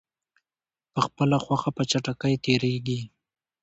په 0.93 0.99
خپله 1.05 1.37
خوښه 1.43 1.71
په 1.77 1.83
چټکۍ 1.91 2.35
تېریږي. 2.43 2.99